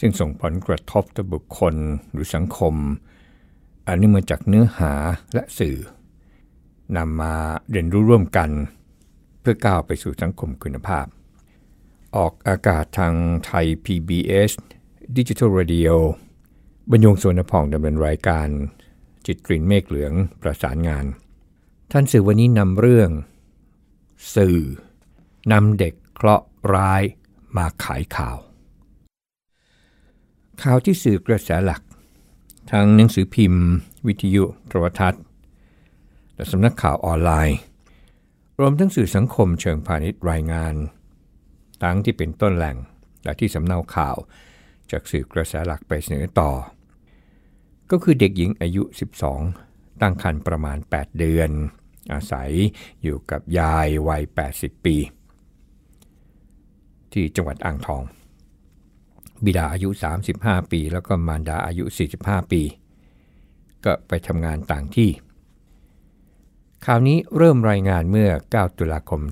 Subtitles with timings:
[0.00, 1.74] ซึ่งส่งผลกระทบต่อบุคคล
[2.12, 2.74] หรือสังคม
[3.86, 4.92] อันนี้มาจากเนื้อหา
[5.34, 5.76] และสื่อ
[6.96, 7.34] นำมา
[7.70, 8.50] เรียนรู้ร่วมกัน
[9.40, 11.06] เพื่อก้าวไปสู่สังคมคุณภาพ
[12.16, 13.14] ออกอากาศทาง
[13.46, 14.50] ไทย PBS
[15.16, 15.90] Digital Radio
[16.90, 18.48] บรรยงสวนพองดำเนินรายการ
[19.26, 21.04] จิตกรีนเมฆเหลืองประสานงาน
[21.92, 23.10] ท่านสื่อวันนี้นำเรื่อง
[24.36, 24.58] สื่อ
[25.52, 27.02] นำเด็กเคราะห์ร้าย
[27.56, 28.36] มาขายข่าว
[30.62, 31.82] ข่าวที่สื่อกระแสหลัก
[32.72, 33.64] ทั้งหนังสือพิมพ์
[34.06, 35.22] วิทยุโทรทัศน์
[36.34, 37.58] และสำนักข่าวออนไลน์
[38.58, 40.74] รวมทั้งสื่อสังคมเชิงพาณิชย์รายงาน
[41.82, 42.76] ทั้งที่เป็นต้นแหล่ง
[43.24, 44.16] และที่สำเนาข่าว
[44.90, 46.50] จากสื่อกระแสหลักไปเสนอต่อ
[47.90, 48.82] ก็คือเด็กหญิงอายุ
[49.42, 51.50] 12 ตั้งครรภ์ประมาณ 8 เดือน
[52.12, 52.50] อาศัย
[53.02, 54.22] อยู่กับยายวัย
[54.54, 54.96] 80 ปี
[57.12, 58.02] ที่จังหวัดอ่างทอง
[59.44, 59.88] บิดาอายุ
[60.30, 61.84] 35 ปี แล้วก็มารดาอายุ
[62.18, 62.62] 45 ปี
[63.84, 65.10] ก็ไปทำงานต่างที่
[66.86, 69.28] ข่าวนี้เริ่มรายงานเมื่อ 9 ตุลาคม 2562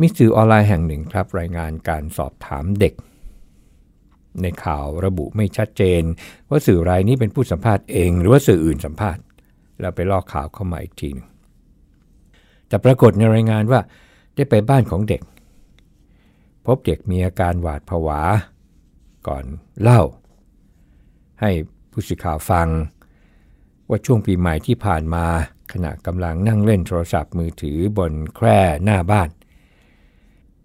[0.00, 2.94] มีสื่อออนไลน์แห่งหนึ่งครับรายงานการสอบถามเด็ก
[4.42, 6.02] ในข่าวระบุไม่ชัดเจน
[6.48, 9.22] ว่าสื่อรายนี้เป็นผู้สัมภาษณ์เอง หรือว่าสื่ออื่นสัมภาษณ์
[9.80, 11.28] แล้วไปลอกข่าวเข้ามาอีกทีหนึง
[12.68, 13.80] แต่ปรากฏในรายงานว่า
[14.34, 15.22] ได้ไปบ้านของเด็ก
[16.68, 18.20] พบเด็กมีอาการหวาดผวา
[19.28, 19.44] ก่อน
[19.80, 20.02] เล่า
[21.40, 21.50] ให้
[21.90, 22.68] ผู้สื่อข่าวฟัง
[23.88, 25.24] ว่าช่วงปีใหม่ที่ผ่านมา
[25.72, 29.28] ขณะกำลังนั่งเล่นโทรศัพท์มือถือบนแคร่หน้าบ้าน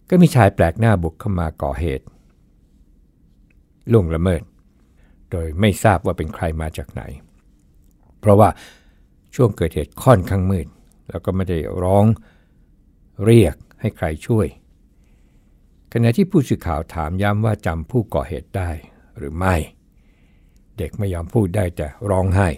[0.10, 2.06] ก็มีชายแปลกหน้าบุกเข้ามาก่อเหตุ
[3.92, 4.42] ล่วงละเมิด
[5.32, 7.02] โดยไม่ทราบว่าเป็นใครมาจากไหน
[8.20, 8.50] เพราะว่า
[9.36, 10.68] ช่วงเกิดเหตุค่อนข้างมืด
[11.10, 12.06] แล้วก็ไม่ได้ร้อง
[13.26, 14.48] เรียกให้ใครช่วย
[15.96, 18.70] ขณะที่ผู้สื่อข่าวถามย้ำว่าจำผู้ก่อเหตุได้
[19.18, 19.56] หรือไม่
[20.78, 22.50] เด็กไม่ยอมพูดได้แต่ร้องไห้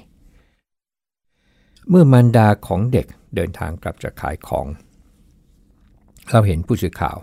[1.90, 4.68] เมื่อมารดาของเด็กเดินทางกลับจากขายของ
[6.32, 7.18] เราเห็นผู้สื่อข่าว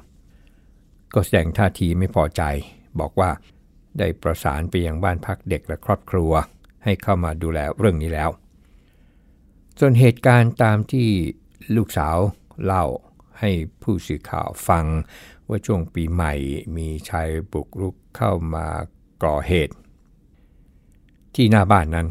[1.15, 2.43] ก็แสดงท่าทีไม่พอใจ
[3.01, 3.31] บอกว่า
[3.99, 6.33] ได้ประสานไปยังบ้านพักเด็กและครอบครัว
[6.85, 8.31] ให้เข้ามาดูแลเรื่องนี้แล้ว
[9.79, 11.09] ส่วนเหตุการณ์ตามที่
[11.77, 12.17] ลูกสาว
[12.65, 12.85] เล่า
[13.41, 13.51] ให้
[13.83, 14.85] ผู้สื่อข่าวฟัง
[15.53, 16.35] ว่าช่วงปีใหม่
[16.77, 18.67] มีชายบุกรุกเข้ามา
[19.25, 19.75] ก่อเหตุ
[21.35, 22.07] ที่หน้าบ้านนั้น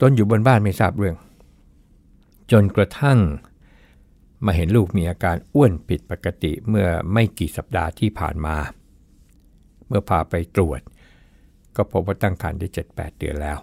[0.00, 1.16] ตนอยู่บนบ้านไม่ทราบเรื่อง
[2.52, 3.18] จนกระทั่ง
[4.44, 8.56] มาเห็นลูกมีอาการอ้วนผิดปกติเมื่อไม่กี่สัปดาห์ที่ผ่านมา
[9.86, 10.80] เมื่อพาไปตรวจ
[11.76, 13.58] ก็พบว่าตั้งครรภ์ได้ 7-8 เดือนแล้ว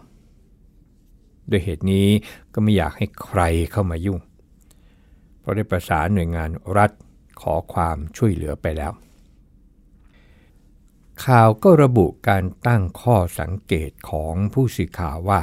[1.49, 2.07] ด้วยเหตุนี้
[2.53, 3.41] ก็ไม่อยากให้ใคร
[3.71, 4.19] เข้ามายุ่ง
[5.39, 6.91] เพราะได้ประสานหน่วยงานรัฐ
[7.41, 8.91] ขอความช่วยเหลือไปแล้ว
[11.25, 15.41] ข่าวก็ระบุการตั้งข้อสังเกตของผู้สื่อข่าวว่า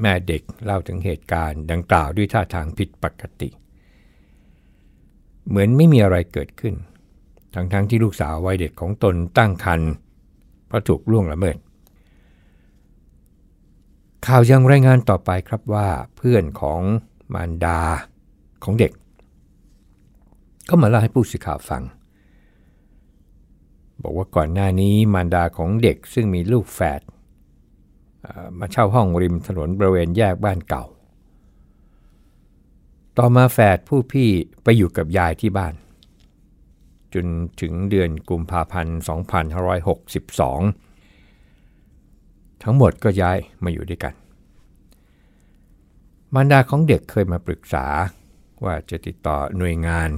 [0.00, 3.50] แม่เด็กเล่าถึงเหตุการณ์ดังกล่าวด้วยท่าทางผิดปกติ
[5.48, 6.74] เหมือนไม่มีอะไรเกิดขึ้น
[7.54, 9.90] ทั้งๆทที่ลูกสาววัยเด็กของตนตั้งครรภ์
[10.66, 11.56] เพราะถูกล่วงละเมิด
[14.26, 16.80] ข่าวยังรายงานต่อไปครับว่าเพื่อนของ
[17.34, 17.80] มารดา
[18.64, 18.92] ของเด็ก
[20.68, 21.82] ก็มาเล่าให้ผู้สื่อข่าวฟัง
[24.02, 27.00] บอกว่าก่อนหน้านี้มารดาของเด็กซึ่งมีลูกแฝด
[28.58, 30.84] มาเช่าห้องริมถนนบริเวณแยกบ้านเก่า
[33.18, 34.28] ต่อมาแฝดผู้พี่
[34.62, 35.74] ไปอยู่กับยายที่บ้าน
[37.14, 37.26] จน
[37.60, 39.06] ถึงเดือนกุมภาพันธ์ 2562
[42.62, 44.14] ทั้งหมดก็ย้ายมาอยู่ด้วยกัน
[46.34, 47.86] มารดาของเด็กเคยมาปรึกษา
[48.64, 50.10] ว่าจะติดต่อหน่วยงาน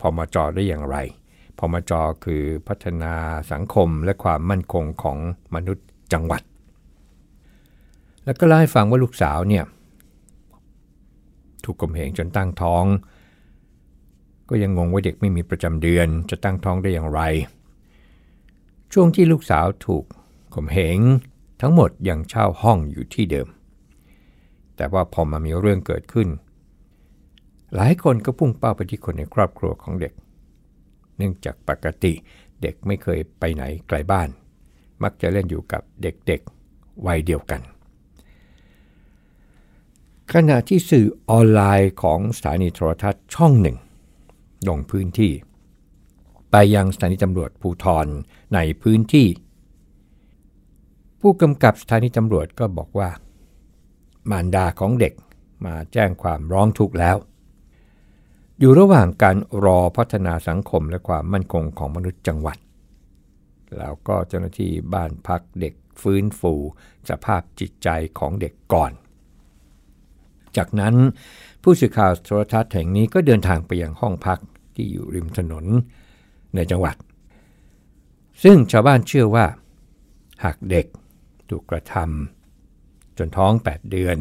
[0.00, 0.96] พมจได้อย่างไร
[1.58, 1.92] พมจ
[2.24, 3.14] คือพัฒนา
[3.52, 5.18] สังคมและความมั่นคงของ
[5.54, 6.42] มนุษย์จังหวัด
[8.24, 9.64] แล้วก็เล่าให้ฟังว่าลูกสาวเนี่ย
[11.64, 12.84] ถูกกลมเหงจนตั้งท้อง
[14.48, 17.20] ก็ยังงงว่าเด็กไม่มีประจำเดือนจะตั้งท้องได้อย่างไร
[18.92, 20.04] ช่วงที่ลูกสาวถูก
[20.54, 20.98] ข่มเหง
[21.60, 23.48] ทั้งหมดยังเช่าห้องอยู่ที่เดิม
[24.76, 26.28] แต่ว่าพอมามีเรื่องเกิดขึ้น
[27.74, 30.12] หลายคนก็พุ่งเป้าไปที่คนในครอบครัวของเด็ก
[31.16, 32.12] เนื่องจากปกติ
[32.62, 34.28] เด็กไม่เคยไปไหนไกลบ้าน
[35.02, 37.60] มักจะเล่นอยู่กับเด็กๆวัยเดียวกัน
[40.32, 43.76] ขณะที่สื่อออนไลน์ของสถานีโทรทัศน์ช่องหนึ่ง
[44.68, 45.32] ลงพื้นที่
[46.50, 48.06] ไปยังสถานีตำรวจภูทร
[48.54, 49.26] ในพื้นที่
[51.20, 53.10] ผู้กำกับสถานีตำรวจก็บอกว่า
[54.30, 55.14] มารดาของเด็ก
[55.66, 57.16] มาแจ้งความร้องทุกข์แล้ว
[58.60, 62.58] อยู่ระหว่างการรอพัฒนาสังคมและความมั่นคงของมนุษย์จังหวัด
[63.78, 66.54] แล้วก็เจ้าหน้าที่บ้านพักเด็กฟื้นฟู
[67.10, 67.88] สภาพจิตใจ
[68.18, 68.92] ของเด็กก่อน
[70.56, 70.94] จากนั้น
[71.62, 74.38] ผู้สื่อข่าวโทรทัศน์แห่งนี้ก็เดินทางไปยังห้องพัก
[74.74, 75.64] ที่อยู่ริมถนน
[76.54, 76.96] ในจังหวัด
[78.42, 79.46] ซึ่งชาวบ้านเชื่อว่า
[80.44, 80.86] หากเด็ก
[81.50, 84.16] ถูกกระทำจนท้อง 8 เดือน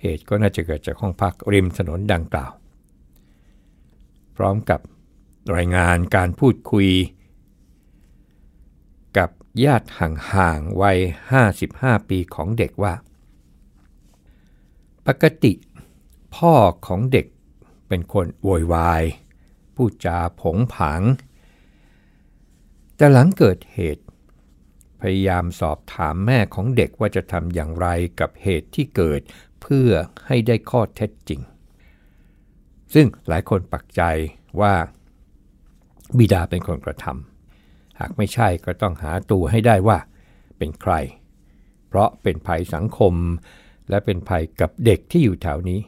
[0.00, 2.52] เหตุก็น่าจะเกิดจากห้องพักริมถนนดังกล่าว
[4.36, 4.80] พร้อมกับ
[5.56, 6.88] รายงานการพูดคุย
[9.18, 9.30] กับ
[9.64, 10.98] ญาติห่างๆวัย
[11.54, 12.94] 55 ปีของเด็กว่า
[15.06, 15.52] ปกติ
[16.36, 16.54] พ่อ
[16.86, 17.26] ของเด็ก
[17.88, 19.02] เป็นคนโวยวาย
[19.74, 21.02] พูดจาผงผาง
[22.96, 24.04] แต่หลังเกิดเหตุ
[25.00, 27.86] พยายามสอบถามแม่ของเด็กว่าจะทำอย่างไร
[28.20, 29.20] กับเหตุที่เกิด
[29.62, 29.90] เพื่อ
[30.26, 31.40] ให้ได้ข้อเท็จจริง
[32.94, 34.02] ซึ่งหลายคนปักใจ
[34.60, 34.74] ว่า
[36.18, 39.98] บิดาเป็นคนกระทำ หากไม่ใช่ก็ต้องหาตัวให้ได้ว่า
[40.58, 40.94] เป็นใคร
[41.88, 43.14] เพราะเป็นภัยสังคม
[43.88, 45.80] และเป็นภัยกับเด็กที่อยู่แถวนี้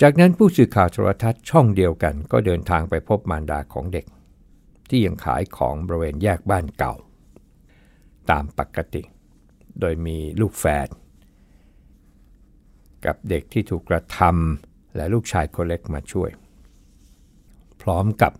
[0.00, 4.06] จากนั้นผู้สื่อข่าวโทรทัศน์ช่องเดียวกัน ก็เดินทางไปพบมารดาของเด็ก
[4.88, 6.94] ที่ยังขายของบริเวณแยกบ้านเก่า
[8.30, 9.02] ตามปกติ
[9.80, 10.88] โดยมีลูกแฝด
[13.04, 16.30] กับเด็กที่ถูกกระทำ และลูกชายคนเล็กมาช่วย
[17.82, 18.32] พร้อมกับ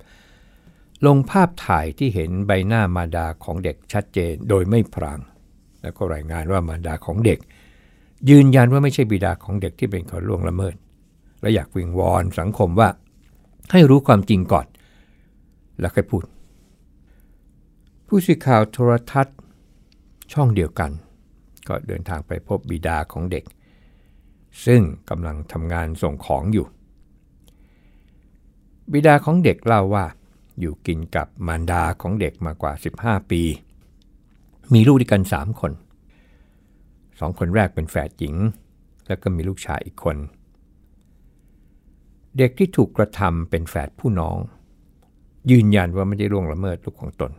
[1.06, 5.19] ลงภาพถ่ายที่เห็นใบหน้ามารดาของเด็กชัดเจนโดยไม่พราง
[5.82, 7.38] แล้วก็รายงานว่ามารดาของเด็ก
[8.31, 10.75] ยืนยันว่าไม่ใช่บิดาของเด็กที่เป็นคนล่วงละเมิด
[11.40, 12.88] และอยากวิงวอนสังคมว่า
[13.72, 14.66] ให้รู้ความจริงก่อน
[15.81, 16.25] แล้วค่อยพูด
[18.06, 19.37] ผู้สื่อข่าวโทรทัศน์
[20.32, 20.90] ช่องเดียวกัน
[21.69, 23.44] ก็เดินทางไปพบบิดาของเด็ก
[24.66, 26.66] ซึ่งกำลังทำงานส่งของอยู่
[28.93, 30.04] บิดาของเด็กเล่าว่า
[30.60, 32.72] อยู่กินกับมารดาของเด็กมากว่า
[33.02, 33.43] 15 ปี
[34.75, 35.72] มีลูกด้วยกัน3คน
[37.20, 38.37] สองคนแรกเป็นแฝดหญิง
[39.06, 40.16] แล้วก็มีลูกชายอีกคน
[42.38, 44.37] เด็กที่ถูกกระทำเป็นแฝดผู้น้อง
[45.50, 47.32] ยืนยันว่าไม่ได้ล่วงละเมิดลูกของตน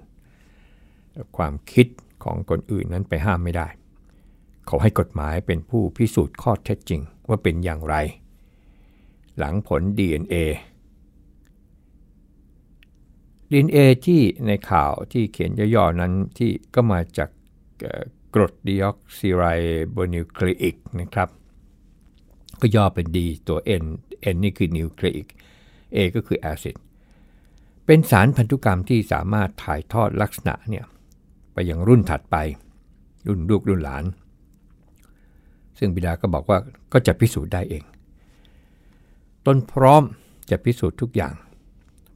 [1.38, 1.88] ความคิด
[2.24, 3.68] ของคนอื่นนั้นไปห้ามไม่ได้
[4.70, 7.96] ขาให้กฎหมายเป็นผู้พิสูจน์ข้อเท็จจริงว่าเป็นอย่างไร
[9.38, 10.36] หลังผล DNA
[13.52, 17.30] DNA ที่ในข่าวที่เขียนย่อๆนั้นที่ก็มาจาก
[18.34, 19.44] กรดดีออกซิไร
[19.92, 21.30] โบนิวคลีอิกนะครับ
[22.62, 23.18] ก็ย่อเป็น D
[23.48, 23.86] ตัว N
[24.34, 25.28] N นี่คือนิวคลีอิก
[25.96, 26.76] A ก็คือแอซิด
[27.86, 30.86] เป็นสารพันธุกรรมที่สามารถถ่ายทอดลักษณะเนี่ย
[31.54, 32.36] ไปยังรุ่นถัดไป
[33.28, 34.04] รุ่นลูกรุ่นหลาน
[35.80, 36.58] ซึ่งบิดาก็บอกว่า
[36.94, 37.84] ก็จะพิสูจน์ได้เอง
[39.46, 40.04] ตนพร้อม
[40.50, 41.34] จะพิสูจน์ทุกอย่าง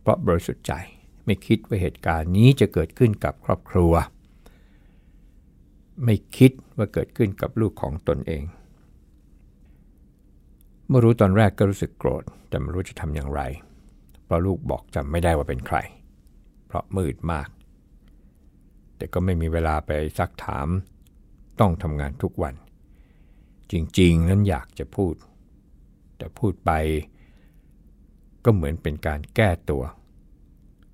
[0.01, 0.74] เพราะบริสุทธิ์ใจ
[1.25, 3.94] ไม่คิดว่าเหตุการณ์นี้จะเกิดขึ้นกับครอบครัว
[6.04, 8.44] ไม่คิดว่าเกิดขึ้นกับลูกของตนเอง
[10.87, 13.42] เมื่อรู้ตอนแรกก็รู้สึกโกรธ แต่ไม่รู้จะทำอย่างไร
[14.26, 15.78] เพราะลูกบอกจำไม่ได้ว่าเป็นใคร
[16.68, 17.49] เพราะมืดมาก
[18.97, 20.68] แต่ก็ไม่มีเวลาไปซักถาม
[21.59, 22.54] ต้องทำงานทุกวัน
[23.71, 25.14] จริงๆ นั้นอยากจะพูด
[26.18, 26.71] แต่พูดไป
[28.45, 29.83] ก็เหมือนเป็นการแก้ตัว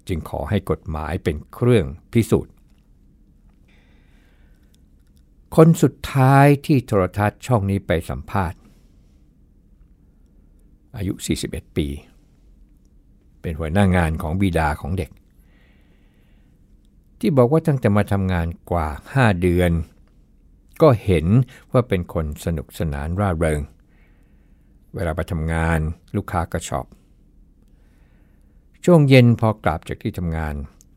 [0.07, 2.53] จึงขอให้กฎหมายเป็นเครื่องพิสูจน์
[5.55, 8.59] คนสุดท้ายที่โทรทัศน์ช่องนี้ไปสัมภาษณ์
[10.97, 11.13] อายุ
[11.45, 11.87] 41 ปี
[13.41, 15.11] เป็นหัวหน้างานของบิดาของเด็ก
[17.19, 19.71] ที่บอกว่าตั้งแต่มาทำงานกว่า 5 เดือน
[20.81, 21.25] ก็เห็น
[21.71, 23.59] ว่าเป็นคนสนุกสนานร่าเริง
[24.95, 25.79] เวลาไปทำงาน
[26.15, 26.85] ลูกค้าก็ชอบ
[28.85, 30.53] ช่วงเย็นพอกลับจากที่ทำงาน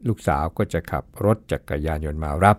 [0.09, 2.56] ลูกสาวก็จะขับรถจักรยานยนต์มารับ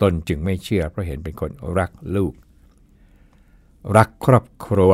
[0.00, 2.34] ตนจึงไม่เชื่อเพราะเห็นเป็นคนรักลูก
[3.96, 4.92] รักครอบครัว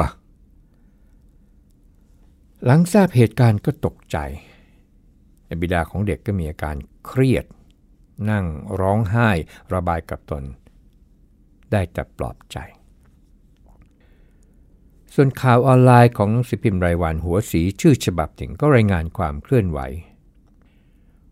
[2.64, 4.19] หลังทราบเหตุการณ์ก็ตกใจ
[5.61, 6.76] บิดาของเด็กก็มีอาการ
[7.07, 7.45] เครียด
[8.30, 8.44] นั่ง
[8.80, 9.28] ร้องไห้
[9.74, 10.44] ระบายกับตน
[11.72, 12.58] ได้แต่ปลอบใจ
[15.14, 19.80] ส่วนข่าวออนไลน์ของหนังสือพิมพ์รายวันหัวสีชื่อฉบับถึงก็รายงานความเคลื่อนไหว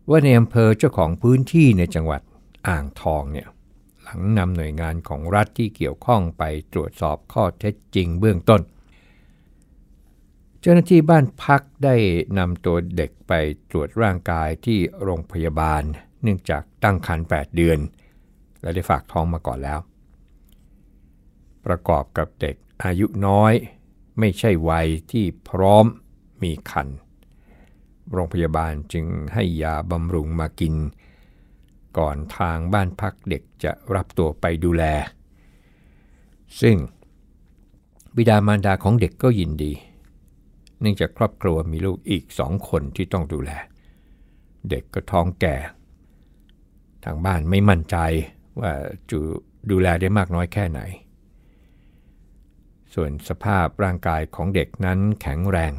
[0.09, 2.21] ว่าในอำเภอเจ้าของพื้นที่ในจังหวัด
[2.67, 3.47] อ่างทองเนี่ย
[4.01, 6.43] หลังนำหน่วยงานของรัฐที่เกี่ยวข้องไป
[6.73, 8.61] ตรวจสอบข้อเท็จจริงเบื้องต้น
[10.59, 11.95] เจ้าหน้าที่บ้านพักได้
[12.37, 13.31] นำตัวเด็กไป
[13.71, 15.83] ตรวจร่างกายที่โรงพยาบาล
[16.21, 17.79] เนื่องจากตั้งครรภ์8เดือน
[18.61, 19.79] และได้ฝากท้องมาก่อนแล้ว
[21.65, 23.53] ประกอบกับเด็กอายุน้อย
[24.19, 25.85] ไม่ใช่วัยที่พร้อม
[26.43, 26.87] มีคัน
[28.11, 30.75] โรงพยาบาลจึงให้ยาบำรุงมากิน
[31.97, 34.83] ก่อนทางบ้านพักเด็กจะรับตัวไปดูแล
[36.61, 36.75] ซึ่ง
[38.15, 39.73] บิดามารดาของเด็กก็ยินดี
[40.79, 43.51] เนื่องจากครอบครัวมีลูกอีกสองคนที่ต้องดูแล
[44.69, 45.55] เด็กก็ท้องแก่
[47.05, 47.97] ทางบ้านไม่มั่นใจ
[48.59, 48.71] ว่า
[49.09, 49.19] จะ
[49.71, 50.81] ดูแลได้มากน้อยแค่ไหน
[52.93, 55.71] ส่วนสภาพร่างกายของเด็กนั้นแข็งแรง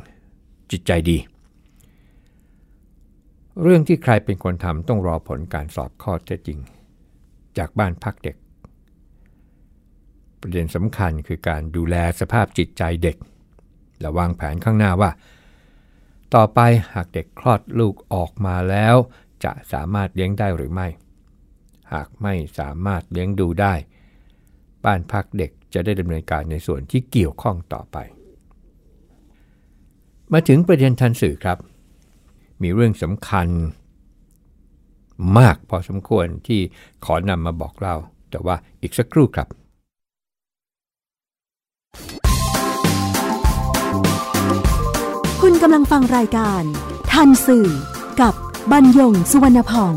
[0.70, 1.18] จิตใจดี
[3.62, 6.58] เรื่องที่ใครเป็นคนทำต้องรอผลการสอบข้อเท็จจริง
[7.58, 8.36] จากบ้านพักเด็ก
[10.40, 13.16] ประเด็นสำคัญคือการดูแลสภาพจิตใจเด็ก
[14.00, 15.10] และวางแผนข้างหน้าว่า
[16.34, 16.60] ต่อไป
[16.94, 18.96] หากเด็กคลอดลูกออกมาแล้ว
[19.44, 20.88] จะสามารถเลี้ยงได้หรือไม่
[21.92, 23.74] หากไม่สามารถเลี้ยงดูได้
[24.84, 27.96] บ้านพักเด็กจะได้ดำเนินการในส่วนที่เกี่ยวข้องต่อไป
[30.32, 31.58] มาถึงประเด็นทันสื่อครับ
[32.62, 33.48] มีเรื่องสำคัญ
[35.38, 36.60] มากพอสมควรที่
[37.04, 37.96] ขอนำมาบอกเล่า
[38.30, 39.48] แต่ว่าอีกสักครู่ครับ
[45.42, 46.62] คุณกำลังฟังรายการ
[47.12, 47.68] ทันสื่อ
[48.20, 48.34] กับ
[48.72, 49.94] บรรยงสุวรรณพอง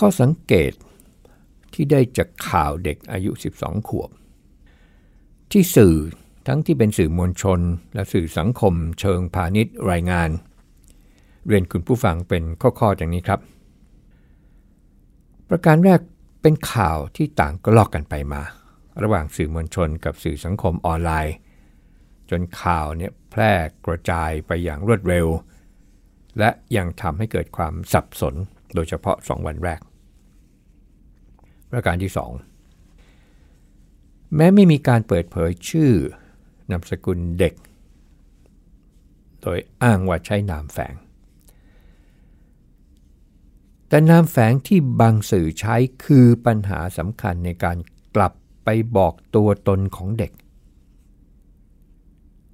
[0.00, 0.72] ข้อสังเกต
[1.74, 3.30] ที่ได้จากข่าวเด็กอายุ
[3.60, 4.10] 12 ขวบ
[5.52, 5.96] ที่สื่อ
[6.46, 7.60] ทั้งที่เป็นสื่อมวลชน
[7.94, 10.30] และสื่อสังคมเชิงพาณิชย์รายงาน
[11.46, 13.40] เรียนคุณผู้ฟังเป็นข้อๆอย่างนี้ครับ
[15.48, 16.00] ประการแรก
[16.42, 18.42] เป็นข่าวที่ต่างก็ลอกกันไปมา
[19.02, 21.34] ระหว่างสื่อมวลชนกับสื่อสังคมออนไลน์
[22.30, 23.52] จนข่าวเนี่ยแพร่
[23.86, 25.26] กระจายไปอย่างรวดเร็ว
[26.38, 28.34] และยังทำให้เกิดความสับสน
[28.74, 29.80] โดยเฉพาะ 2 วันแรก
[31.70, 32.12] ประการที่
[32.84, 35.92] 2 แม้ไม่มีการเปิดเผยชื่อ
[36.70, 37.54] นามสกุลเด็ก
[39.40, 40.94] โดยอ้างว่าใช้นามแฝง
[43.88, 47.76] แต่นามแฝงที่บางสื่อใช้คือปัญหาสำคัญในการ
[48.16, 48.32] กลับ
[48.64, 50.32] ไปบอกตัวตนของเด็ก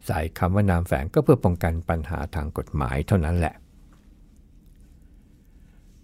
[0.06, 3.54] ใส่คำว่านามแฝงก็เพื่อป้องกันปัญหาทางกฎหมายเท่านั้นแหละ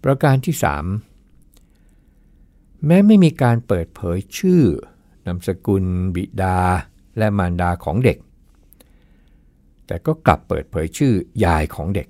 [0.03, 1.12] ประการที่ 3
[2.85, 4.63] แม้ไม่มีการเปิดเผยชื่อ
[5.25, 5.85] นามสกุล
[6.15, 6.59] บิดา
[7.17, 8.17] และมารดาของเด็ก
[9.87, 11.13] แต่ก็กลับเปิดเผยชื่อ
[11.43, 12.07] ยายของเด็ก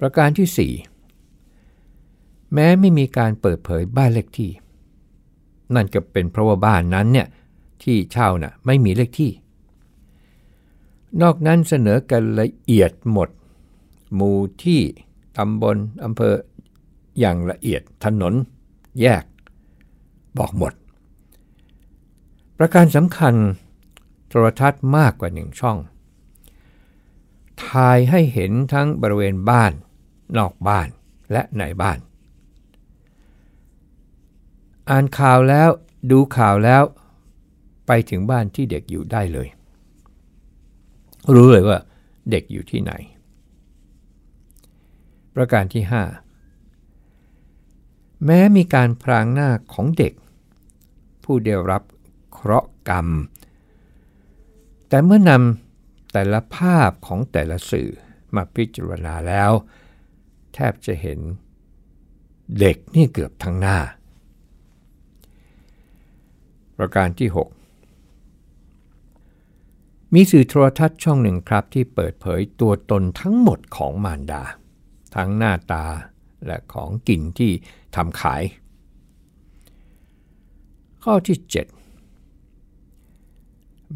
[0.00, 4.50] ประการที่ 4 แม้ไม่มีการเปิดเผยบ้านเลขที่
[5.74, 7.28] นั่นก็เป็นเพราะว่าบ้านนั้นเนี่ย
[7.82, 9.32] ที่เช่าน่ะไม่มีเลขที่
[11.22, 13.28] นอกนั้นเสนอกันละเอียดหมด
[14.14, 14.80] หมู่ที่
[15.36, 16.34] ตำบลอำเภอ
[17.18, 18.34] อย่างละเอียดถนน
[19.00, 19.24] แยก
[20.38, 20.72] บอกหมด
[22.58, 23.34] ประการสำคัญ
[24.28, 25.78] โทรทัศน์มากกว่าหนึ่งช่อง
[27.64, 29.72] ถ่ายให้เห็นทั้งบริเวณบ้าน
[30.38, 30.88] นอกบ้าน
[31.32, 31.98] และในบ้าน
[34.90, 35.68] อ่านข่าวแล้ว
[36.10, 36.82] ดูข่าวแล้ว
[37.86, 39.48] ไปถึงบ้านที่เด็กอยู่ได้เลย
[41.34, 41.78] รู้เลยว่า
[42.30, 42.92] เด็กอยู่ที่ไหน
[45.34, 46.27] ประการที่ 5
[48.24, 50.12] แม้มีการพรางหน้าของเด็ก
[51.24, 51.82] ผู้ได้รับ
[52.32, 53.08] เคราะห์กรรม
[54.88, 57.90] แต่เมื่อนำแต่ละภาพของแต่ละสื่อ
[58.34, 59.50] มาพิจารณาแล้ว
[60.54, 61.18] แทบจะเห็น
[62.60, 63.78] เด็กนี่เกือบทั้งหน้า
[66.78, 67.38] ประการที่ 6
[70.14, 74.42] มีสื่อโทรทัศน์ช่องหนึ่งครับที่เปิดเผยตัวตนทั้งหมดของมารดา
[75.16, 75.84] ทั้งหน้าตา
[76.46, 77.52] และของกินที่
[77.96, 78.42] ทำขาย
[81.04, 81.48] ข้อที่ 7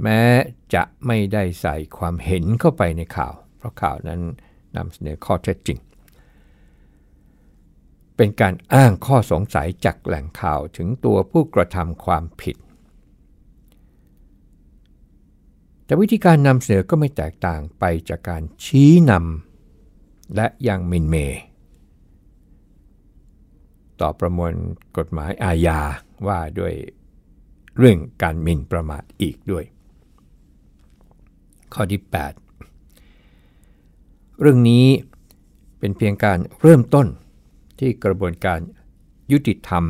[0.03, 0.23] แม้
[0.75, 4.21] จะไม่ได้ใส่ความเห็นเข้าไปในข่าว เพราะข่าวนั้น
[4.77, 5.79] นำเสนอข้อเท็จจริง
[8.17, 12.57] เป็นการอ้างข้อสงสัยจากแหล่งข่าวถึงตัวผู้กระทำความผิด
[15.85, 21.41] แต่วิธีการนำเสนอก็ไม่แตกต่างไปจากการชี้นำและยังมินเมย์
[24.03, 24.53] ต่อประมวล
[24.97, 25.81] กฎหมายอาญา
[26.27, 26.75] ว่าด้วย
[27.79, 29.65] เรื่องการหมิ่นประมาทอีกด้วย
[31.75, 32.03] ข้อที่
[33.61, 34.87] 8 เรื่องนี้
[35.79, 37.07] เป็นเพียงการเริ่มต้น
[37.79, 38.61] ที่กระบวนการ
[39.33, 39.85] ยุติธรรม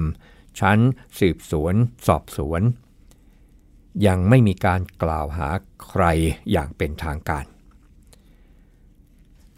[0.61, 0.78] ชั้น
[1.19, 1.75] สืบสวน
[2.07, 2.62] สอบสวน
[4.07, 5.49] ยังไม่มีการกล่าวหา
[5.87, 6.04] ใคร
[6.52, 7.45] อย่างเป็นทางการ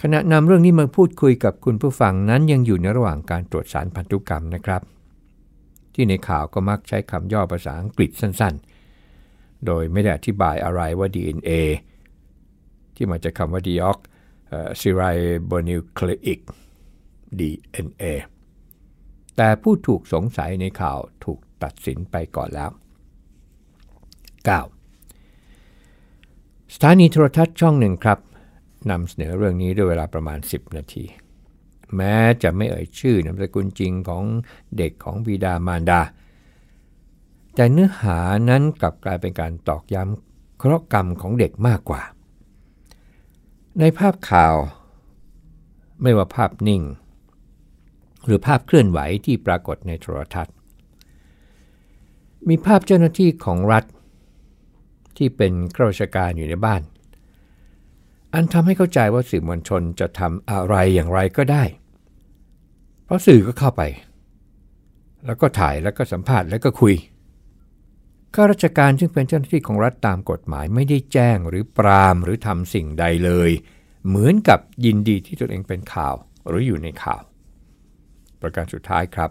[0.07, 4.83] ขณะนำเรื่องนี้มาพูดคุยกับคุณผู้ฟังนั้นยังอยู่ในระหว่างการตรวจสารพันธุกรรมนะครับ
[5.95, 11.51] ที่ในข่าวก็มักใช้คำย่อภาษาอังกฤษสั้นๆ โดยไม่ได้อธิบายอะไรว่า DNA
[12.95, 13.99] ที่มาจากคำว่า deox
[15.01, 16.41] ribonucleic
[17.39, 18.05] DNA
[19.37, 22.71] แต่ผู้ถูกสงสัยในข่าวถูกตัดสินไปก่อนแล้ว
[25.37, 26.75] 9.
[26.75, 28.19] สถานีโทรทัศน์ช่องหนึ่งครับ
[28.91, 31.05] นำเสนอเรื่องนี้ด้วยเวลาประมาณ 10 นาที
[31.97, 34.25] แม้จะไม่เอ่ยชื่อนามสกุลจริงของ
[34.77, 36.01] เด็กของบิดามารดา
[37.55, 42.03] แต่เนื้อหานั้นกลับกลายเป็นการตอกย้ำเคราะห์กรรมของเด็กมากกว่า
[43.81, 44.57] ในภาพข่าว
[46.03, 46.83] ไม่ว่าภาพนิ่ง
[48.25, 50.55] หรือภาพเคลื่อนไหวที่ปรากฏในโทรทัศน์
[52.49, 53.85] มีภาพเจ้าหน้าที่ของรัฐ
[55.17, 56.83] ที่เป็นข้าราชการอยู่ในบ้าน
[58.35, 61.65] อันทำให้เข้าใจว่าสื่อมวลชนจะทำอะไรอย่างไรก็ได้
[63.05, 63.83] เพราะสื่อก็เข้าไป
[65.27, 66.95] แล้วก็ถ่ายแล้วก็สัมภาษณ์แล้วก็คุย
[68.35, 73.51] ข้าราชการซึ่งเป็นเจ้าหน้าที่ของรัฐตามกฎหมายไม่ได้แจ้งหรือปรามหรือทำสิ่งใดเลย
[74.09, 76.15] เหมือนกับยินดีที่ตนเองเป็นข่าว
[76.49, 77.23] หรืออยู่ในข่าว
[78.41, 79.31] ประการสุดท้ายครับ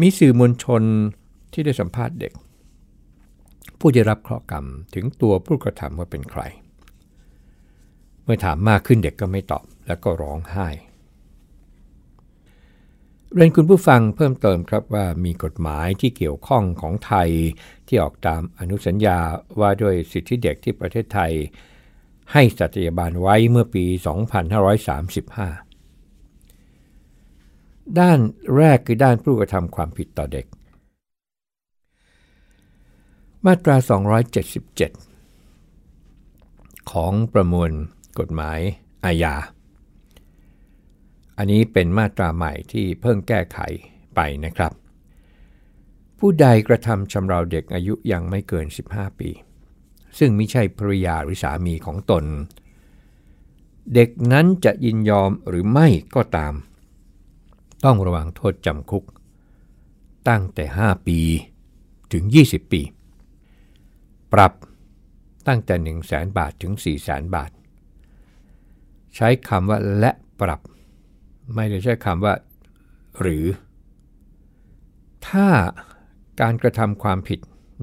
[0.00, 0.82] มีสื่อมวลชน
[1.52, 2.32] ที่ได้สัมภาษณ์เด็ก
[3.78, 4.64] ผู้ได้รับเคราะห์กรรม
[4.94, 6.42] ถึงตัวผู้กระทำว่าเป็นใคร
[8.24, 10.68] เมื่อถามมากขึ้นเด็กก็ไม่ตอบแล้วก็ร้องไห้
[13.34, 17.28] เรียนคุณผู้ฟังเพิ่มเติมครับว่ามีกฎหมายที่เกี่ยวข้องของไทย
[17.86, 19.18] ที่ออกตามอนุสัญญา
[19.60, 21.32] ว่าด้วยสิทธิเด็กที่ประเทศไทย
[22.32, 23.96] ให้สัตยาบาลไว้เมื่อปี 2535
[27.98, 28.18] ด้าน
[28.56, 30.46] แรกคือด้านผู้กระทำความผิดต่อเด็ก
[33.46, 33.76] มาตรา
[35.34, 37.70] 277 ของประมวล
[38.18, 38.60] กฎหมาย
[39.04, 39.34] อาญา
[41.38, 43.58] อันนี้เป็นมาตราใหม่ที่เพิ่งแก้ไข
[44.14, 44.72] ไปนะครับ
[46.18, 49.30] ผู้ใดกระทำชำเราเด็กอายุยังไม่เกิน 15 ปี
[50.18, 52.24] ซึ่งไม่ใช่ภริยาหรือสามีของตน
[53.94, 56.54] เด็กนั้นจะยินยอมหรือไม่ก็ตาม
[57.84, 59.04] ต้องระวังโทษจำคุก
[60.28, 61.18] ตั้งแต่ 5 ปี
[62.12, 62.82] ถึง 20 ปี
[64.32, 64.52] ปรับ
[65.48, 67.50] ตั้งแต่ 1 0 0 0 0แบาทถึง 4 0 0 0 0 0 บาท
[69.16, 70.60] ใช้คำว่าและปรับ
[71.54, 72.34] ไม่ได้ใช้คำว่า
[73.20, 73.44] หรือ
[75.28, 75.48] ถ้า
[76.40, 77.40] การกระทำความผิด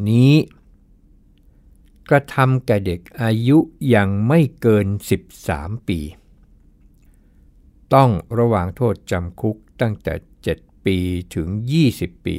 [0.10, 0.34] นี้
[2.10, 3.58] กระทำแก่เด็กอายุ
[3.96, 4.88] ยังไม่เกิน
[5.36, 6.00] 13 ปี
[7.94, 10.14] ต้องระวางโทษจำคุกตั้งแต่
[10.50, 10.98] 7 ปี
[11.36, 11.48] ถึง
[11.88, 12.38] 20 ปี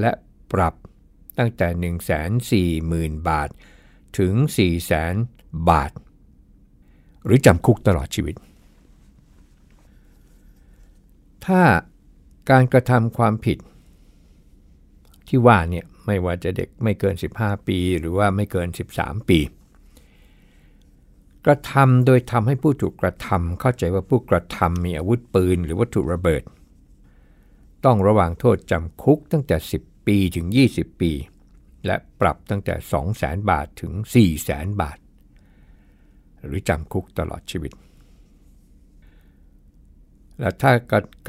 [0.00, 0.12] และ
[0.52, 0.74] ปรับ
[1.38, 1.68] ตั้งแต่
[3.18, 3.48] 140,000 บาท
[4.18, 4.34] ถึง
[5.00, 5.92] 400,000บาท
[7.24, 8.34] หรือจำคุกตลอดชีวิต
[11.46, 11.62] ถ้า
[12.50, 13.58] การกระทำความผิด
[15.28, 19.38] ที่ว่าเนี่ยไม่ว่าจะเด็กไม่เกิน 15 ปี หรือว่าไม่เกิน 13 ปี
[21.46, 26.42] กระทำโดยทำให้ผู้ถูกกระทำเข้าใจว่าผู้กระทำมีอาวุธปืน หรือวัตถุระเบิด
[27.84, 31.12] ต้องระวางโทษจำคุกตั้งแต่ 10 ปีถึง 20 ปี
[31.86, 32.74] และปรับตั้งแต่
[33.12, 33.92] 200,000 บาทถึง
[34.36, 34.98] 400,000 บาท
[36.46, 37.72] หรือจำคุกตลอดชีวิต
[40.40, 40.72] และถ้า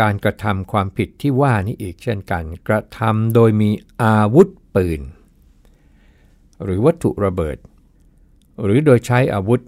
[0.02, 3.72] การกระทำความผิดที่ว่านี้อีกเช่นกัน กระทำโดยมี
[4.04, 5.02] อาวุธปืน
[6.64, 7.58] หรือวัตถุระเบิด
[8.64, 9.62] หรือโดยใช้อาวุธ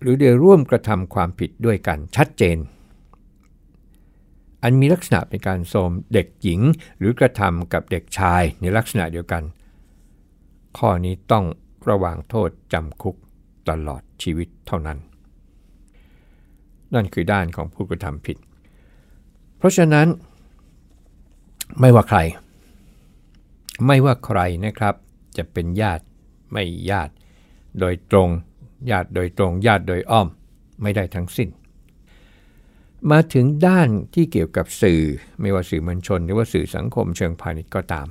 [0.00, 2.58] หรือโดยร่วมกระทำความผิดด้วยกันชัดเจน
[4.62, 6.60] อันมีลักษณะเป็นการโทมเด็กหญิง
[6.98, 9.42] หรือกระทำกับเด็กชายในลักษณะเดียวกัน
[10.78, 11.44] ข้อนี้ต้อง
[11.88, 13.16] ระวางโทษจำคุก
[13.68, 14.98] ตลอดชีวิตเท่านั้น
[16.94, 18.36] นั่นคือด้านของผู้กระทำผิด
[19.58, 20.06] เพราะฉะนั้น
[21.80, 22.18] ไม่ว่าใคร
[23.86, 24.94] ไม่ว่าใครนะครับ
[25.36, 26.04] จะเป็นญาติ
[26.52, 27.12] ไม่ญาติ
[27.80, 28.28] โดยตรง
[28.90, 30.28] ญาติโดยตรง ญาติโดยอ้อม
[30.82, 31.48] ไม่ได้ทั้งสิ้น
[33.10, 35.02] มาถึงด้านที่เกี่ยวกับสื่อ
[35.40, 38.06] ไม่ว่าสื่อมวลชน หรือว่าสื่อสังคมเชิงพาณิชย์ก็ตาม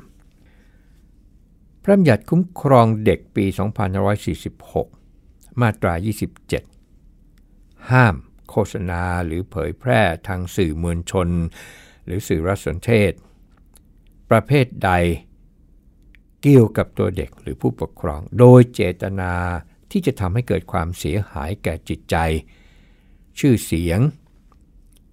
[1.84, 3.46] พระบัญญัติคุ้มครองเด็กปี
[4.28, 5.01] 2546
[5.62, 5.94] มาตรา
[6.92, 8.16] 27 ห้าม
[8.50, 11.30] โฆษณาหรือเผยแพร่ทางสื่อมวลชน
[12.06, 13.12] หรือสื่อรัสนเทศ
[14.30, 14.92] ประเภทใด
[16.42, 19.34] เกี่ยวกับตัวเด็กหรือผู้ปกครอง โดยเจตนา
[19.92, 22.16] ที่จะทำให้เกิดความเสียหายแก่จิตใจ
[23.40, 24.00] ชื่อเสียง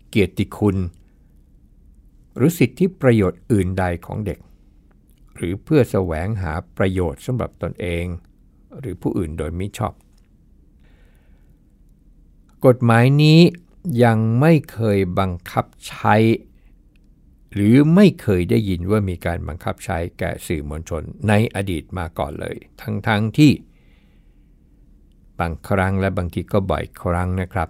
[0.08, 0.76] เกียรติคุณ
[2.36, 4.38] หรือสิทธิประโยชน์อื่นใดของเด็ก
[5.36, 8.04] หรือเพื่อแสวงหาประโยชน์สำหรับตนเอง
[8.80, 9.94] หรือผู้อื่นโดยมิชอบ
[12.66, 13.40] กฎหมายนี้
[14.04, 16.16] ยังไม่เคยบังคับใช้
[17.52, 23.52] หรือไม่เคยได้ยินว่ามีการบังคับใช้แก่สื่อมวลชนในอดีตมาก่อนเลย ทั้งๆทที่
[25.40, 27.68] บางครั้งและบางทีก็บ่อยครั้งนะครับ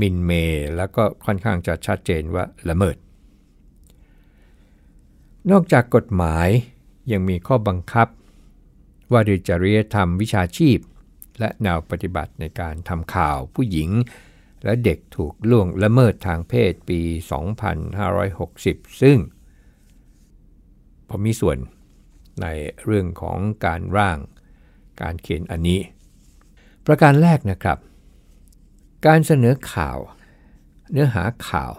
[0.00, 0.30] มินเม
[0.76, 2.96] แล้วก็ค่อนข้างจะชัดเจนว่าละเมิด
[5.50, 6.48] นอกจากกฎหมาย
[7.12, 8.08] ยังมีข้อบังคับ
[9.12, 10.78] ว่าด้วยจริยธรรมวิชาชีพ
[11.38, 13.90] และแนวปฏิบัติในการทำข่าวผู้หญิง
[14.64, 17.00] และเด็กถูกล่วงละเมิดทางเพศปี
[18.20, 19.18] 2560 ซึ่ง
[21.08, 21.58] ผมมีส่วน
[22.42, 22.46] ใน
[22.84, 24.18] เรื่องของการร่าง
[25.02, 25.80] การเขียนอันนี้
[26.86, 27.78] ประการแรกนะครับ
[29.06, 29.98] การเสนอข่าว
[30.90, 31.72] เนื้อหาข่าว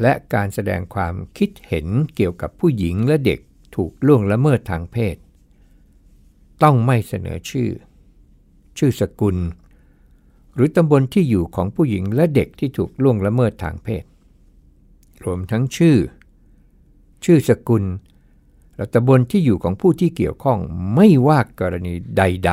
[0.00, 1.86] และการแสดงความคิดเห็น
[2.16, 3.40] เกี่ยวกับผู้หญิงและเด็ก
[3.76, 5.16] ถูกล่วงละเมิดทางเพศ
[6.62, 7.70] ต้องไม่เสนอชื่อ
[8.78, 9.36] ชื่อสกุล
[10.54, 14.04] หรือตำบลที่อยู่ของผู้หญิงและเด็กที่ถูกล่วงละเมิดทางเพศ
[15.24, 15.98] รวมทั้งชื่อ
[17.24, 17.84] ชื่อสกุล
[18.76, 20.58] และตำบลที่อยู่ของผู้ที่เกี่ยวข้อง
[20.94, 22.52] ไม่ว่ากรณีใด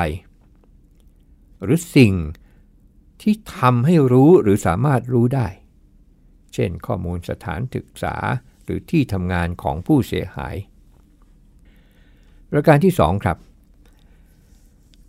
[0.82, 2.14] ๆ หรือสิ่ง
[3.22, 5.48] ที่ทำให้รู้หรือสามารถรู้ได้
[6.54, 8.16] เช่นข้อมูลสถานศึกษา
[8.64, 10.56] หรือที่ทำงานของผู้เสียหาย
[12.52, 13.38] ประการที่ 2 ครับ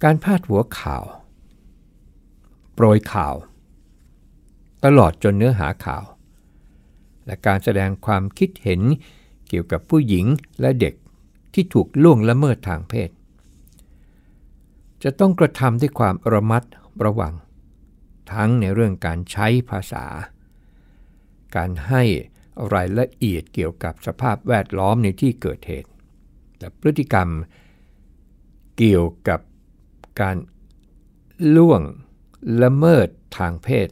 [0.04, 1.04] การพาดหัวข่าว
[2.74, 3.34] โปรยข่าว
[4.84, 6.04] ตลอดจนเนื้อหาข่าว
[7.26, 8.80] และการแสดงความคิดเห็น
[9.48, 10.26] เกี่ยวกับผู้หญิง
[10.60, 10.94] และเด็ก
[11.54, 13.10] ที่ถูกล่วงละเมิดทางเพศ
[15.02, 16.62] จะต้องกระทำด้วยความระมัด
[17.04, 17.34] ระวัง
[18.32, 20.04] ทั้งในเรื่องการใช้ภาษา
[21.56, 22.02] การให้
[22.74, 25.90] รายละเอียดเกี่ยวกับสภาพแวดล้อมในที่เกิดเหตุ
[26.58, 27.28] และพฤติกรรม
[28.78, 29.40] เกี่ยวกับ
[30.20, 30.36] การ
[31.56, 31.82] ล่วง
[32.62, 33.88] ละเมิดทางเพศ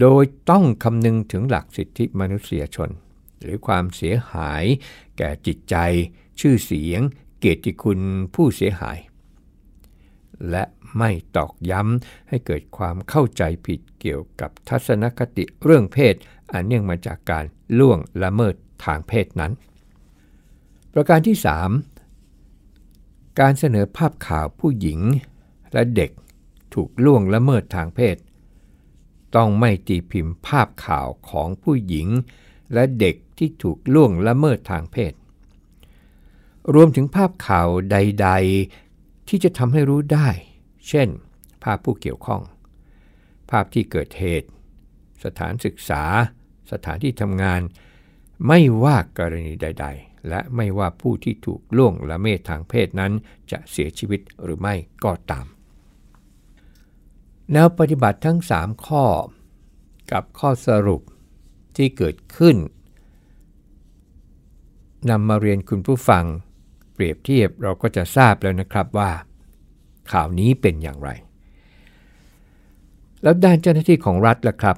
[0.00, 2.90] โดยต้องคำนึงถึงหลักสิทธิมนุษยชน
[3.40, 4.64] หรือความเสียหาย
[5.18, 5.76] แก่จิตใจ
[6.40, 7.00] ชื่อเสียง
[7.38, 8.00] เกียรติคุณ
[8.34, 8.98] ผู้เสียหาย
[10.50, 10.64] และ
[10.98, 16.14] ไม่ตอกย้ำให้เกิดความเข้าใจผิดเกี่ยวกับทัศนคติเรื่องเพศ
[16.52, 17.44] อันเนื่องมาจากการ
[17.78, 19.52] ล่วงละเมิดทางเพศนั้น
[20.92, 21.36] ประการที่
[21.70, 21.93] 3
[23.40, 25.00] การเสนอภาพข่าวผู้หญิง
[25.72, 26.10] และเด็ก
[26.74, 28.16] ถูกล่วงละเมิดทางเพศ
[29.36, 32.08] ต้องไม่ตีพิมพ์ภาพข่าวของผู้หญิง
[32.72, 35.12] และเด็กที่ถูกล่วงละเมิดทางเพศ
[36.74, 38.30] รวมถึงภาพข่าวใด
[38.78, 40.28] ๆ ที่จะทำให้รู้ได้
[40.88, 41.08] เช่น
[41.62, 42.42] ภาพผู้เกี่ยวข้อง
[43.50, 44.48] ภาพที่เกิดเหตุ
[45.24, 46.02] สถานศึกษา
[46.72, 47.60] สถานที่ทำงาน
[48.46, 53.12] ไม่ว่ากรณีใด ๆ และไม่ว่าผู้ที่ถูกล่วงละเมิดทางเพศนั้น
[53.50, 55.46] จะเสียชีวิตหรือไม่ก็ตาม
[57.52, 59.04] แนวปฏิบัติทั้ง 3 ข้อ
[60.12, 61.02] กับข้อสรุป
[61.76, 62.56] ที่เกิดขึ้น
[65.10, 66.24] นำมาเรียนคุณผู้ฟัง
[66.94, 69.10] เปรียบเทียบเราก็จะทราบแล้วนะครับว่า
[70.12, 71.10] ข่าวนี้เป็นอย่างไร
[73.22, 74.76] แล้วด้านเจ้าหน้าที่ของรัฐล่ะครับ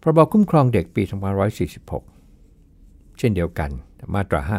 [0.00, 1.02] พรบคุ้มครองเด็กปี
[2.30, 3.70] 2546 เช่นเดียวกัน
[4.14, 4.52] มาตรา 50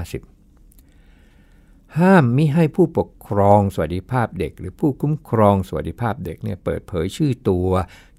[1.99, 7.67] ห้ามมิให้ผู้ปกครองสวัสดิภาพเด็ก หรือผู้คุ้มครองสวัสดิภาพเด็กเนี่ยเปิดเผยชื่อตัว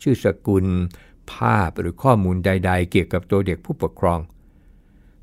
[0.02, 0.66] ชื่อสกุล
[1.32, 4.20] ภาพหรือข้อมูลใด ๆ เกี่ยวกับตัวเด็กผู้ปกครอง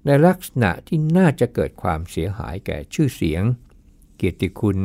[0.06, 3.44] ในลักษณะที่น่าจะเกิดความเสียหายแก่ชื่อเสียง
[4.18, 4.78] เกียรติคุณ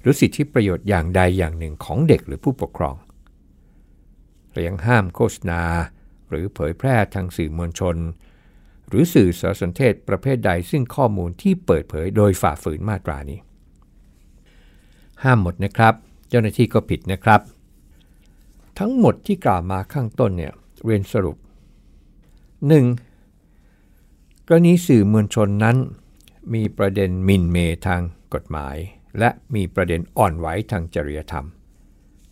[0.00, 2.96] หรือสิทธิประโยชน์อย่างใดอย่างหนึ่งของเด็กหรือผู้ปกครอง
[4.50, 5.62] และยังห้ามโฆษณา
[6.28, 7.96] หรือเผยแพร่ทางสื่อมวลชน
[8.88, 13.38] หรือสื่อสารสนเทศประเภทใดซึ่งข้อมูลที่เปิดเผยโดยฝ่าฝืนมาตรานี้
[15.22, 15.94] ห้ามหมดนะครับ
[16.28, 17.40] เจ้าหน้าที่ก็ผิดนะครับ
[18.78, 20.52] ทั้งหมดที่กล่าวมาข้างต้นเนี่ย
[20.84, 21.36] เรียนสรุป
[23.12, 24.46] 1.
[24.48, 25.76] กรณีสื่อมวลชนนั้น
[26.54, 28.00] มีประเด็นมินเมทาง
[28.34, 28.76] กฎหมาย
[29.18, 31.46] และมีประเด็นอ่อนไหวทางจริยธรรม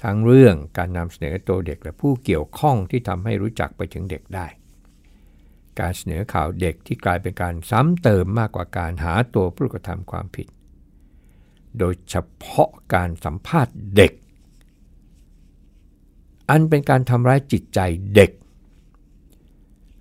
[0.03, 4.47] ทั้งเรื่องการนำเสนอตัวเด็กและผู้เกี่ยวข้องที่ทำให้รู้จักไปถึงเด็กได้
[5.81, 10.47] การเสนอข่าวเด็กที่กลายเป็นการซ้ำเติมมากกว่าการหาตัวผู้กระทำความผิด
[11.79, 14.13] โดยเฉพาะการสัมภาษณ์เด็ก
[16.51, 17.81] อันเป็นการทำร้ายจิตใจ
[18.15, 18.31] เด็ก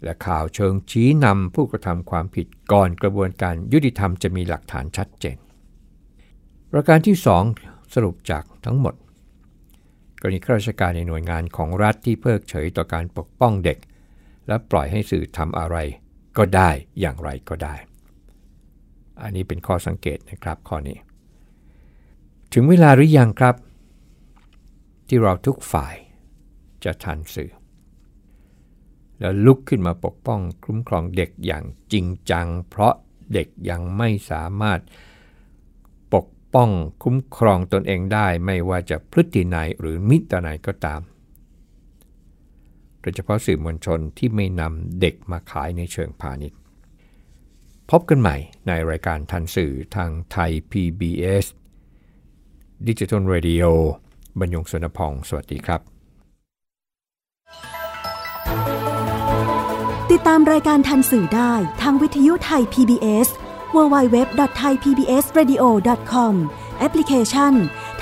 [0.03, 5.37] และข่าวเชิงชี้นำผู้กระทำความผิดก่อนกระบวนการยุติธรรมจะมีหลักฐานชัดเจน
[6.71, 7.15] ประการที่
[7.55, 8.95] 2 สรุปจากทั้งหมด
[10.21, 13.77] กรณีข้าราชการในหน่วยงานของรัฐที่เพิกเฉยต่อการปกป้องเด็ก
[14.47, 15.77] และปล่อยให้สื่อทำอะไร
[16.37, 17.75] ก็ได้อย่างไรก็ได้
[19.21, 20.97] อันนี้เป็นข้อสังเกตนะครับข้อนี้
[22.53, 23.55] ถึงเวลาหรือยังครับ
[25.07, 25.95] ที่เราทุกฝ่าย
[26.83, 27.51] จะทันสื่อ
[29.19, 32.93] แล้วลุกขึ้นมาปกป้องคุ้มครองเด็กอย่างจริงจัง เพราะ
[33.33, 34.79] เด็กยังไม่สามารถ
[36.13, 36.69] ปกป้อง
[37.03, 41.01] คุ้มครองตนเองได้ ไม่ว่าจะพฤติไหนหรือมิตรไหนก็ตาม
[43.03, 46.57] โดยเฉพาะสื่อมวลชนที่ไม่นำเด็กมาขายในเชิงพาณิชย์
[47.91, 48.35] พบกันใหม่
[48.67, 51.45] ในรายการทันสื่อทางไทย PBS
[52.87, 53.63] ดิจิทัล Radio
[54.39, 55.81] บรรยงสนพอง สวัสดีครับ
[60.11, 63.27] ติดตามรายการทันสื่อได้ทางวิทยุไทย PBS
[63.75, 66.33] www.thaipbsradio.com
[66.79, 67.53] แอปพลิเคชัน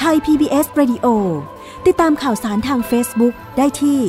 [0.01, 1.07] Thai PBS Radio
[1.87, 3.99] ติดตามข่าวสารทาง Facebook ได้ที่